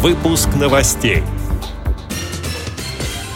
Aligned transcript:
Выпуск 0.00 0.50
новостей. 0.54 1.24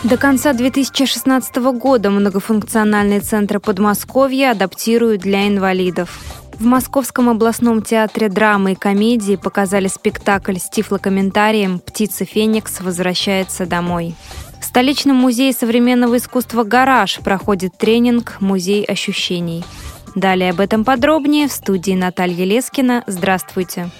До 0.05 0.17
конца 0.17 0.53
2016 0.53 1.57
года 1.57 2.09
многофункциональные 2.09 3.19
центры 3.19 3.59
Подмосковья 3.59 4.53
адаптируют 4.53 5.23
для 5.23 5.49
инвалидов. 5.49 6.21
В 6.55 6.65
Московском 6.65 7.29
областном 7.29 7.83
театре 7.83 8.29
драмы 8.29 8.73
и 8.73 8.77
комедии 8.77 9.35
показали 9.35 9.89
спектакль 9.89 10.59
с 10.59 10.71
тифлокомментарием 10.71 11.81
«Птица 11.81 12.25
Феникс 12.25 12.81
возвращается 12.81 13.67
домой». 13.67 14.15
В 14.61 14.65
столичном 14.65 15.17
музее 15.17 15.53
современного 15.53 16.19
искусства 16.19 16.63
«Гараж» 16.63 17.19
проходит 17.25 17.77
тренинг 17.77 18.37
«Музей 18.39 18.85
ощущений». 18.85 19.65
Далее 20.15 20.51
об 20.51 20.61
этом 20.61 20.85
подробнее 20.85 21.49
в 21.49 21.53
студии 21.53 21.95
Наталья 21.95 22.45
Лескина. 22.45 23.03
Здравствуйте. 23.09 23.91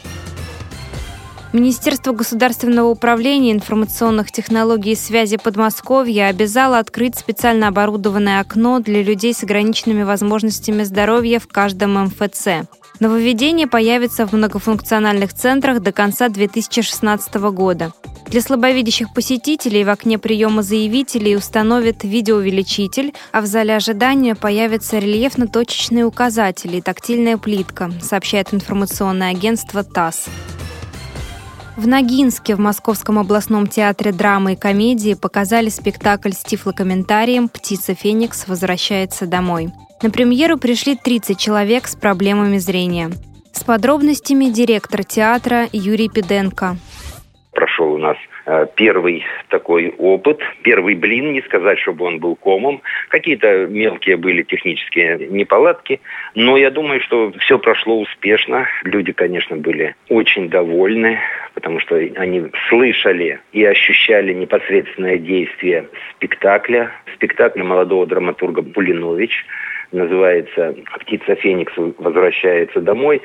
Министерство 1.53 2.13
государственного 2.13 2.89
управления 2.89 3.53
информационных 3.53 4.33
технологий 4.33 4.93
и 4.93 4.97
связи 4.97 5.37
Подмосковья 5.37 6.29
обязало 6.29 6.79
открыть 6.79 7.19
специально 7.19 7.69
оборудованное 7.69 8.41
окно 8.41 8.81
для 8.81 9.03
людей 9.03 9.35
с 9.35 9.43
ограниченными 9.43 10.03
возможностями 10.03 10.83
здоровья 10.83 11.39
в 11.39 11.49
каждом 11.49 12.03
МФЦ. 12.05 12.67
Нововведение 13.01 13.67
появится 13.67 14.27
в 14.27 14.33
многофункциональных 14.33 15.35
центрах 15.35 15.81
до 15.81 15.93
конца 15.93 16.31
2016 16.31 17.35
года. 17.35 17.93
Для 18.29 18.41
слабовидящих 18.41 19.13
посетителей 19.13 19.85
в 19.85 19.91
окне 19.91 20.19
приема 20.19 20.63
заявителей 20.63 21.37
установят 21.37 22.03
видеоувеличитель, 22.03 23.13
а 23.31 23.43
в 23.43 23.47
зале 23.47 23.77
ожидания 23.77 24.35
появятся 24.35 24.99
рельефно-точечные 24.99 26.05
указатели 26.05 26.79
и 26.79 26.81
тактильная 26.81 27.37
плитка, 27.37 27.91
сообщает 28.01 28.55
информационное 28.55 29.33
агентство 29.33 29.85
ТАСС. 29.85 30.29
В 31.77 31.87
Ногинске 31.87 32.55
в 32.55 32.61
Московском 32.61 33.19
областном 33.19 33.67
театре 33.67 34.13
драмы 34.13 34.53
и 34.53 34.57
комедии 34.57 35.15
показали 35.15 35.71
спектакль 35.71 36.33
с 36.33 36.43
тифлокомментарием 36.43 37.49
«Птица 37.49 37.95
Феникс 37.95 38.47
возвращается 38.47 39.27
домой». 39.27 39.73
На 40.03 40.11
премьеру 40.11 40.59
пришли 40.59 40.97
30 40.97 41.39
человек 41.39 41.89
с 41.89 41.97
проблемами 41.97 42.59
зрения. 42.59 43.11
С 43.53 43.65
подробностями 43.65 44.47
директор 44.47 45.03
театра 45.03 45.67
Юрий 45.73 46.11
Пиденко 46.11 46.77
прошел 47.53 47.93
у 47.93 47.99
нас 47.99 48.17
э, 48.47 48.67
первый 48.75 49.25
такой 49.49 49.95
опыт, 49.99 50.41
первый 50.63 50.95
блин, 50.95 51.33
не 51.33 51.43
сказать, 51.43 51.79
чтобы 51.79 52.07
он 52.07 52.19
был 52.19 52.35
комом. 52.37 52.83
Какие-то 53.09 53.67
мелкие 53.67 54.17
были 54.17 54.43
технические 54.43 55.29
неполадки, 55.29 56.01
но 56.35 56.57
я 56.57 56.71
думаю, 56.71 57.01
что 57.01 57.33
все 57.39 57.59
прошло 57.59 58.01
успешно. 58.01 58.67
Люди, 58.85 59.13
конечно, 59.13 59.57
были 59.57 59.95
очень 60.09 60.49
довольны, 60.49 61.19
потому 61.55 61.79
что 61.81 61.97
они 61.97 62.51
слышали 62.69 63.41
и 63.53 63.65
ощущали 63.65 64.33
непосредственное 64.33 65.19
действие 65.19 65.87
спектакля, 66.17 66.91
спектакля 67.15 67.65
молодого 67.65 68.07
драматурга 68.07 68.63
Булинович, 68.63 69.45
называется 69.93 70.75
«Птица 71.01 71.35
Феникс 71.35 71.73
возвращается 71.77 72.81
домой». 72.81 73.21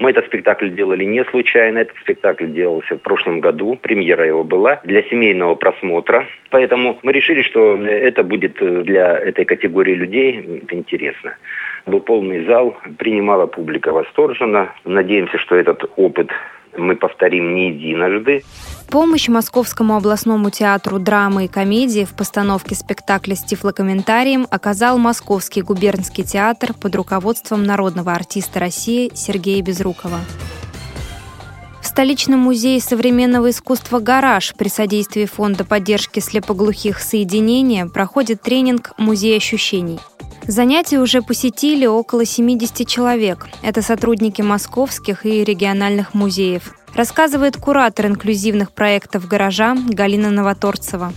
Мы 0.00 0.10
этот 0.10 0.24
спектакль 0.26 0.70
делали 0.70 1.04
не 1.04 1.22
случайно. 1.26 1.80
Этот 1.80 1.96
спектакль 1.98 2.46
делался 2.46 2.96
в 2.96 3.02
прошлом 3.02 3.40
году. 3.40 3.78
Премьера 3.82 4.26
его 4.26 4.42
была 4.42 4.80
для 4.82 5.02
семейного 5.02 5.56
просмотра. 5.56 6.26
Поэтому 6.48 6.98
мы 7.02 7.12
решили, 7.12 7.42
что 7.42 7.76
это 7.76 8.24
будет 8.24 8.54
для 8.84 9.18
этой 9.18 9.44
категории 9.44 9.94
людей 9.94 10.62
интересно. 10.70 11.36
Был 11.84 12.00
полный 12.00 12.46
зал, 12.46 12.78
принимала 12.96 13.44
публика 13.46 13.92
восторженно. 13.92 14.74
Надеемся, 14.86 15.36
что 15.36 15.56
этот 15.56 15.84
опыт 15.96 16.30
мы 16.76 16.96
повторим 16.96 17.54
не 17.54 17.70
единожды. 17.70 18.44
Помощь 18.90 19.28
Московскому 19.28 19.96
областному 19.96 20.50
театру 20.50 20.98
драмы 20.98 21.44
и 21.44 21.48
комедии 21.48 22.04
в 22.04 22.14
постановке 22.14 22.74
спектакля 22.74 23.36
с 23.36 23.44
тифлокомментарием 23.44 24.46
оказал 24.50 24.98
Московский 24.98 25.62
губернский 25.62 26.24
театр 26.24 26.74
под 26.74 26.96
руководством 26.96 27.62
народного 27.62 28.12
артиста 28.12 28.58
России 28.58 29.10
Сергея 29.14 29.62
Безрукова. 29.62 30.18
В 31.80 31.86
столичном 31.86 32.40
музее 32.40 32.80
современного 32.80 33.50
искусства 33.50 34.00
«Гараж» 34.00 34.54
при 34.56 34.68
содействии 34.68 35.24
Фонда 35.24 35.64
поддержки 35.64 36.20
слепоглухих 36.20 37.00
соединения 37.00 37.86
проходит 37.86 38.42
тренинг 38.42 38.92
«Музей 38.98 39.36
ощущений». 39.36 39.98
Занятия 40.50 40.98
уже 40.98 41.22
посетили 41.22 41.86
около 41.86 42.24
70 42.24 42.84
человек. 42.88 43.46
Это 43.62 43.82
сотрудники 43.82 44.42
московских 44.42 45.24
и 45.24 45.44
региональных 45.44 46.12
музеев. 46.12 46.74
Рассказывает 46.92 47.56
куратор 47.56 48.08
инклюзивных 48.08 48.72
проектов 48.72 49.28
«Гаража» 49.28 49.76
Галина 49.76 50.30
Новоторцева. 50.30 51.12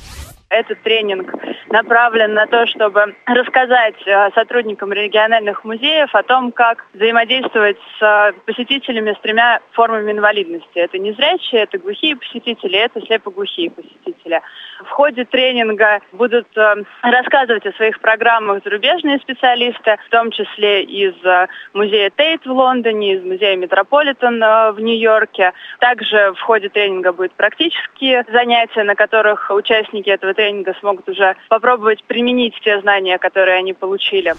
Этот 0.54 0.84
тренинг 0.84 1.34
направлен 1.70 2.36
на 2.36 2.46
то, 2.46 2.68
чтобы 2.68 3.16
рассказать 3.26 3.96
э, 4.06 4.30
сотрудникам 4.36 4.94
региональных 4.94 5.64
музеев 5.64 6.14
о 6.14 6.22
том, 6.22 6.52
как 6.52 6.86
взаимодействовать 6.94 7.78
с 7.98 8.02
э, 8.02 8.34
посетителями 8.46 9.14
с 9.14 9.22
тремя 9.22 9.62
формами 9.72 10.12
инвалидности. 10.12 10.78
Это 10.78 11.00
незрячие, 11.00 11.64
это 11.64 11.80
глухие 11.80 12.16
посетители, 12.16 12.78
это 12.78 13.02
слепоглухие 13.02 13.72
посетители. 13.72 14.42
В 14.86 14.90
ходе 14.90 15.26
тренинга 15.26 16.02
будут 16.12 16.48
э, 16.56 16.76
рассказывать 17.02 17.66
о 17.66 17.74
своих 17.74 18.00
программах 18.00 18.62
зарубежные 18.64 19.18
специалисты, 19.18 19.98
в 20.06 20.10
том 20.12 20.30
числе 20.30 20.84
из 20.84 21.16
музея 21.74 22.12
Тейт 22.12 22.46
в 22.46 22.52
Лондоне, 22.52 23.16
из 23.16 23.24
музея 23.24 23.56
Метрополитен 23.58 24.40
в 24.40 24.80
Нью-Йорке. 24.80 25.54
Также 25.80 26.34
в 26.34 26.42
ходе 26.42 26.70
тренинга 26.70 27.12
будут 27.12 27.34
практические 27.34 28.24
занятия, 28.32 28.84
на 28.84 28.94
которых 28.94 29.50
участники 29.50 30.12
этого 30.12 30.36
тренинга 30.44 30.76
смогут 30.80 31.08
уже 31.08 31.36
попробовать 31.48 32.04
применить 32.04 32.54
те 32.64 32.82
знания, 32.82 33.18
которые 33.18 33.58
они 33.58 33.74
получили. 33.74 34.36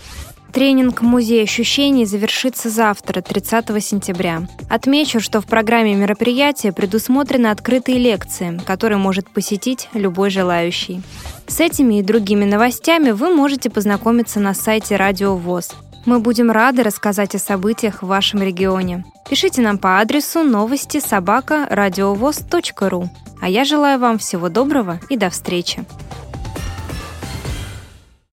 Тренинг 0.53 1.03
«Музей 1.03 1.43
ощущений» 1.43 2.05
завершится 2.05 2.69
завтра, 2.69 3.23
30 3.23 3.83
сентября. 3.83 4.43
Отмечу, 4.71 5.19
что 5.19 5.41
в 5.41 5.47
программе 5.47 5.95
мероприятия 5.95 6.73
предусмотрены 6.73 7.49
открытые 7.49 7.99
лекции, 7.99 8.61
которые 8.65 8.99
может 8.99 9.33
посетить 9.33 9.89
любой 9.95 10.31
желающий. 10.31 11.01
С 11.49 11.59
этими 11.61 11.99
и 11.99 12.03
другими 12.03 12.45
новостями 12.45 13.11
вы 13.11 13.35
можете 13.35 13.69
познакомиться 13.69 14.39
на 14.39 14.55
сайте 14.55 14.95
Радио 14.95 15.35
ВОЗ. 15.35 15.73
Мы 16.07 16.19
будем 16.19 16.51
рады 16.51 16.83
рассказать 16.83 17.35
о 17.35 17.39
событиях 17.39 18.03
в 18.03 18.07
вашем 18.07 18.43
регионе. 18.43 19.05
Пишите 19.29 19.63
нам 19.63 19.79
по 19.79 20.01
адресу 20.01 20.43
новости 20.43 21.01
собака 21.01 21.67
ру. 22.91 23.09
А 23.41 23.49
я 23.49 23.65
желаю 23.65 23.99
вам 23.99 24.19
всего 24.19 24.49
доброго 24.51 25.01
и 25.09 25.17
до 25.17 25.31
встречи. 25.31 25.85